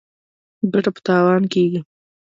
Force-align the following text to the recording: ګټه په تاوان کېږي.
ګټه 0.71 0.89
په 0.95 1.01
تاوان 1.05 1.43
کېږي. 1.53 1.79